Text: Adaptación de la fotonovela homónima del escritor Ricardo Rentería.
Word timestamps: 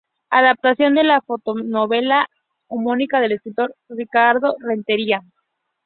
Adaptación 0.31 0.95
de 0.95 1.03
la 1.03 1.21
fotonovela 1.21 2.25
homónima 2.65 3.21
del 3.21 3.33
escritor 3.33 3.75
Ricardo 3.87 4.55
Rentería. 4.57 5.21